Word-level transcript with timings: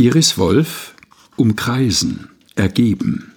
Iris 0.00 0.38
Wolf 0.38 0.94
Umkreisen, 1.36 2.30
ergeben. 2.54 3.32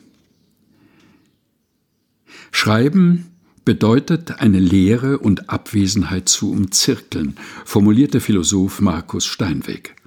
Schreiben 2.52 3.26
bedeutet 3.66 4.40
eine 4.40 4.60
Leere 4.60 5.18
und 5.18 5.50
Abwesenheit 5.50 6.30
zu 6.30 6.54
umzirkeln, 6.54 7.36
formuliert 7.66 8.14
der 8.14 8.22
Philosoph 8.22 8.80
Markus 8.80 9.26
Steinweg. 9.26 9.98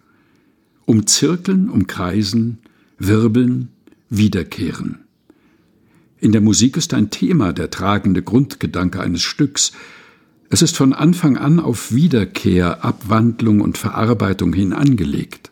Umzirkeln, 0.86 1.68
umkreisen, 1.68 2.56
wirbeln, 2.98 3.68
wiederkehren. 4.08 5.00
In 6.20 6.32
der 6.32 6.40
Musik 6.40 6.78
ist 6.78 6.94
ein 6.94 7.10
Thema 7.10 7.52
der 7.52 7.68
tragende 7.68 8.22
Grundgedanke 8.22 9.00
eines 9.00 9.20
Stücks. 9.20 9.72
Es 10.48 10.62
ist 10.62 10.74
von 10.74 10.94
Anfang 10.94 11.36
an 11.36 11.60
auf 11.60 11.92
Wiederkehr, 11.92 12.82
Abwandlung 12.82 13.60
und 13.60 13.76
Verarbeitung 13.76 14.54
hin 14.54 14.72
angelegt. 14.72 15.50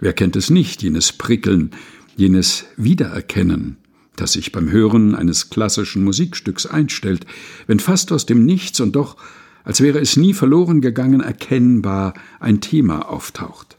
Wer 0.00 0.14
kennt 0.14 0.34
es 0.34 0.50
nicht, 0.50 0.82
jenes 0.82 1.12
Prickeln, 1.12 1.70
jenes 2.16 2.64
Wiedererkennen, 2.76 3.76
das 4.16 4.32
sich 4.32 4.50
beim 4.50 4.70
Hören 4.70 5.14
eines 5.14 5.50
klassischen 5.50 6.02
Musikstücks 6.04 6.66
einstellt, 6.66 7.26
wenn 7.66 7.80
fast 7.80 8.10
aus 8.10 8.26
dem 8.26 8.44
Nichts 8.44 8.80
und 8.80 8.96
doch, 8.96 9.16
als 9.62 9.82
wäre 9.82 10.00
es 10.00 10.16
nie 10.16 10.32
verloren 10.32 10.80
gegangen, 10.80 11.20
erkennbar 11.20 12.14
ein 12.40 12.60
Thema 12.60 13.10
auftaucht. 13.10 13.76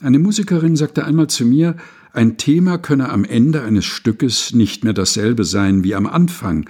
Eine 0.00 0.18
Musikerin 0.18 0.76
sagte 0.76 1.04
einmal 1.04 1.28
zu 1.28 1.46
mir, 1.46 1.76
ein 2.12 2.36
Thema 2.36 2.78
könne 2.78 3.08
am 3.10 3.24
Ende 3.24 3.62
eines 3.62 3.84
Stückes 3.84 4.52
nicht 4.52 4.84
mehr 4.84 4.92
dasselbe 4.92 5.44
sein 5.44 5.82
wie 5.82 5.94
am 5.94 6.06
Anfang, 6.06 6.68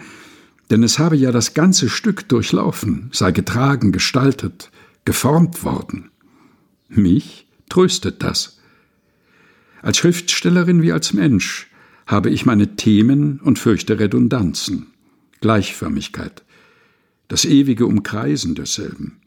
denn 0.71 0.83
es 0.83 0.99
habe 0.99 1.17
ja 1.17 1.33
das 1.33 1.53
ganze 1.53 1.89
Stück 1.89 2.29
durchlaufen, 2.29 3.11
sei 3.13 3.33
getragen, 3.33 3.93
gestaltet, 3.93 4.71
geformt 5.05 5.65
worden. 5.65 6.11
Mich 6.89 7.47
tröstet 7.69 8.23
das. 8.23 8.59
Als 9.83 9.99
Schriftstellerin 9.99 10.83
wie 10.83 10.93
als 10.93 11.13
Mensch 11.13 11.71
habe 12.07 12.31
ich 12.31 12.47
meine 12.47 12.77
Themen 12.77 13.41
und 13.41 13.59
fürchte 13.59 13.99
Redundanzen, 13.99 14.87
Gleichförmigkeit, 15.41 16.43
das 17.29 17.45
ewige 17.45 17.87
Umkreisen 17.87 18.55
desselben. 18.55 19.21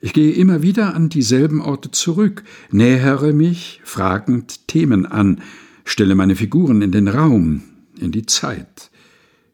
Ich 0.00 0.12
gehe 0.12 0.32
immer 0.32 0.62
wieder 0.62 0.94
an 0.94 1.08
dieselben 1.08 1.60
Orte 1.60 1.90
zurück, 1.90 2.44
nähere 2.70 3.32
mich 3.32 3.80
fragend 3.84 4.68
Themen 4.68 5.06
an, 5.06 5.40
stelle 5.84 6.14
meine 6.14 6.36
Figuren 6.36 6.82
in 6.82 6.92
den 6.92 7.08
Raum, 7.08 7.62
in 7.98 8.12
die 8.12 8.26
Zeit, 8.26 8.90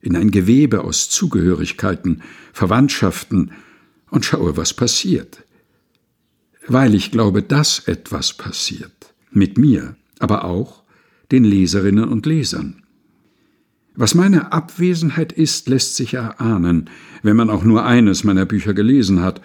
in 0.00 0.16
ein 0.16 0.30
Gewebe 0.32 0.82
aus 0.82 1.10
Zugehörigkeiten, 1.10 2.22
Verwandtschaften 2.52 3.52
und 4.10 4.24
schaue, 4.24 4.56
was 4.56 4.74
passiert 4.74 5.44
weil 6.72 6.94
ich 6.94 7.10
glaube, 7.10 7.42
dass 7.42 7.80
etwas 7.86 8.32
passiert. 8.32 9.14
Mit 9.30 9.58
mir, 9.58 9.96
aber 10.18 10.44
auch 10.44 10.82
den 11.30 11.44
Leserinnen 11.44 12.08
und 12.08 12.26
Lesern. 12.26 12.82
Was 13.94 14.14
meine 14.14 14.52
Abwesenheit 14.52 15.32
ist, 15.32 15.68
lässt 15.68 15.96
sich 15.96 16.14
erahnen, 16.14 16.88
wenn 17.22 17.36
man 17.36 17.50
auch 17.50 17.64
nur 17.64 17.84
eines 17.84 18.24
meiner 18.24 18.46
Bücher 18.46 18.74
gelesen 18.74 19.20
hat, 19.20 19.40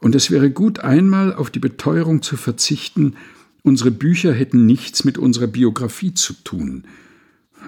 und 0.00 0.16
es 0.16 0.32
wäre 0.32 0.50
gut, 0.50 0.80
einmal 0.80 1.32
auf 1.32 1.50
die 1.50 1.60
Beteuerung 1.60 2.22
zu 2.22 2.36
verzichten, 2.36 3.14
unsere 3.62 3.92
Bücher 3.92 4.32
hätten 4.32 4.66
nichts 4.66 5.04
mit 5.04 5.16
unserer 5.16 5.46
Biografie 5.46 6.12
zu 6.12 6.32
tun, 6.42 6.84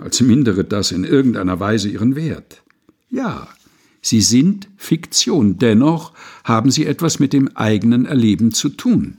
als 0.03 0.21
mindere 0.21 0.65
das 0.65 0.91
in 0.91 1.05
irgendeiner 1.05 1.61
Weise 1.61 1.89
ihren 1.89 2.17
Wert. 2.17 2.63
Ja, 3.09 3.47
Sie 4.05 4.21
sind 4.21 4.69
Fiktion, 4.77 5.57
dennoch 5.57 6.13
haben 6.45 6.71
sie 6.71 6.85
etwas 6.85 7.21
mit 7.21 7.33
dem 7.33 7.57
eigenen 7.57 8.05
Erleben 8.05 8.53
zu 8.53 8.69
tun. 8.69 9.17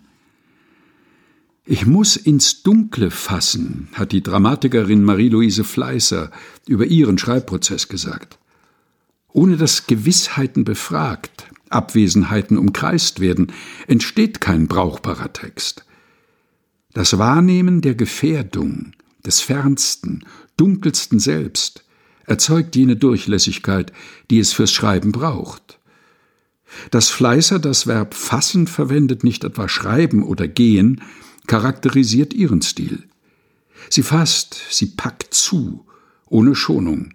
Ich 1.65 1.87
muss 1.87 2.15
ins 2.15 2.61
Dunkle 2.61 3.09
fassen, 3.09 3.87
hat 3.93 4.11
die 4.11 4.21
Dramatikerin 4.21 5.03
Marie-Louise 5.03 5.63
Fleißer 5.63 6.29
über 6.67 6.85
ihren 6.85 7.17
Schreibprozess 7.17 7.87
gesagt. 7.87 8.37
Ohne 9.33 9.57
dass 9.57 9.87
Gewissheiten 9.87 10.65
befragt, 10.65 11.45
Abwesenheiten 11.69 12.55
umkreist 12.55 13.19
werden, 13.19 13.51
entsteht 13.87 14.39
kein 14.39 14.67
brauchbarer 14.67 15.33
Text. 15.33 15.83
Das 16.93 17.17
Wahrnehmen 17.17 17.81
der 17.81 17.95
Gefährdung, 17.95 18.91
des 19.25 19.41
Fernsten, 19.41 20.25
Dunkelsten 20.57 21.17
selbst, 21.17 21.84
erzeugt 22.27 22.75
jene 22.75 22.95
Durchlässigkeit, 22.95 23.91
die 24.29 24.39
es 24.39 24.53
fürs 24.53 24.71
Schreiben 24.71 25.11
braucht. 25.11 25.79
Dass 26.91 27.09
Fleißer 27.09 27.59
das 27.59 27.87
Verb 27.87 28.13
fassen 28.13 28.67
verwendet, 28.67 29.23
nicht 29.23 29.43
etwa 29.43 29.69
schreiben 29.69 30.23
oder 30.23 30.47
gehen, 30.47 31.01
charakterisiert 31.47 32.33
ihren 32.33 32.61
Stil. 32.61 33.03
Sie 33.89 34.03
fasst, 34.03 34.59
sie 34.69 34.87
packt 34.87 35.33
zu, 35.33 35.85
ohne 36.27 36.55
Schonung 36.55 37.13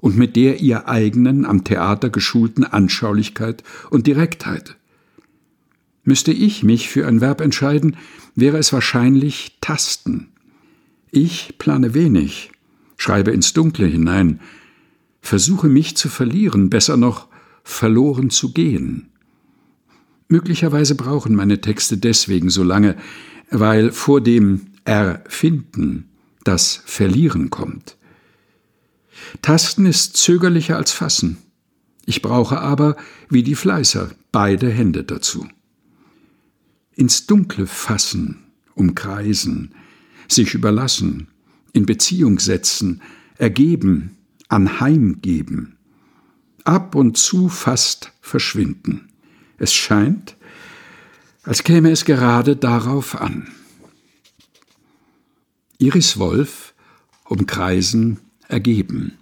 und 0.00 0.16
mit 0.16 0.36
der 0.36 0.60
ihr 0.60 0.88
eigenen, 0.88 1.44
am 1.44 1.64
Theater 1.64 2.10
geschulten 2.10 2.64
Anschaulichkeit 2.64 3.62
und 3.90 4.06
Direktheit. 4.06 4.76
Müsste 6.04 6.32
ich 6.32 6.62
mich 6.64 6.88
für 6.88 7.06
ein 7.06 7.20
Verb 7.20 7.40
entscheiden, 7.40 7.96
wäre 8.34 8.58
es 8.58 8.72
wahrscheinlich 8.72 9.58
tasten. 9.60 10.28
Ich 11.10 11.54
plane 11.58 11.94
wenig, 11.94 12.50
schreibe 12.96 13.30
ins 13.30 13.52
Dunkle 13.52 13.86
hinein, 13.86 14.40
versuche 15.20 15.68
mich 15.68 15.96
zu 15.96 16.08
verlieren, 16.08 16.70
besser 16.70 16.96
noch 16.96 17.28
verloren 17.64 18.30
zu 18.30 18.52
gehen. 18.52 19.08
Möglicherweise 20.28 20.94
brauchen 20.94 21.34
meine 21.34 21.60
Texte 21.60 21.96
deswegen 21.96 22.50
so 22.50 22.62
lange, 22.62 22.96
weil 23.50 23.92
vor 23.92 24.20
dem 24.20 24.66
Erfinden 24.84 26.08
das 26.44 26.82
Verlieren 26.86 27.50
kommt. 27.50 27.96
Tasten 29.42 29.86
ist 29.86 30.16
zögerlicher 30.16 30.76
als 30.76 30.90
Fassen. 30.90 31.38
Ich 32.06 32.22
brauche 32.22 32.60
aber, 32.60 32.96
wie 33.28 33.42
die 33.42 33.54
Fleißer, 33.54 34.10
beide 34.32 34.70
Hände 34.70 35.04
dazu. 35.04 35.46
Ins 36.94 37.26
Dunkle 37.26 37.66
fassen, 37.66 38.38
umkreisen, 38.74 39.74
sich 40.28 40.54
überlassen, 40.54 41.28
in 41.72 41.86
Beziehung 41.86 42.38
setzen, 42.38 43.02
ergeben, 43.38 44.16
anheimgeben, 44.48 45.76
ab 46.64 46.94
und 46.94 47.16
zu 47.16 47.48
fast 47.48 48.12
verschwinden. 48.20 49.08
Es 49.58 49.72
scheint, 49.72 50.36
als 51.42 51.64
käme 51.64 51.90
es 51.90 52.04
gerade 52.04 52.56
darauf 52.56 53.20
an. 53.20 53.48
Iris 55.78 56.18
Wolf 56.18 56.74
Umkreisen 57.24 58.20
ergeben. 58.48 59.18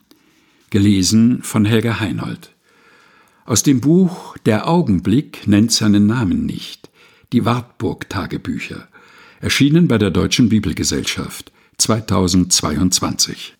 Gelesen 0.70 1.42
von 1.42 1.64
Helga 1.64 2.00
Heinold. 2.00 2.54
Aus 3.44 3.62
dem 3.62 3.80
Buch 3.80 4.36
Der 4.46 4.68
Augenblick 4.68 5.46
nennt 5.46 5.70
seinen 5.72 6.06
Namen 6.06 6.44
nicht. 6.44 6.90
Die 7.32 7.44
Wartburg-Tagebücher. 7.44 8.88
Erschienen 9.40 9.86
bei 9.86 9.96
der 9.96 10.10
Deutschen 10.10 10.48
Bibelgesellschaft. 10.48 11.52
2022 11.80 13.59